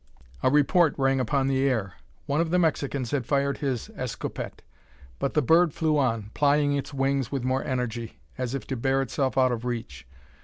[0.41, 1.93] A report rang upon the air.
[2.25, 4.63] One of the Mexicans had fired his escopette;
[5.19, 9.03] but the bird flew on, plying its wings with more energy, as if to bear
[9.03, 10.07] itself out of reach.